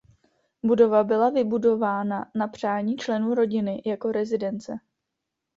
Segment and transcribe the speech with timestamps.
[0.63, 4.79] Budova byla vybudována na přání členů rodiny jako rezidence.